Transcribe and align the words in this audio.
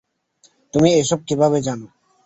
তুমি 0.73 0.89
এসব 1.01 1.19
কিভাবে 1.27 1.57
জানো? 1.61 1.87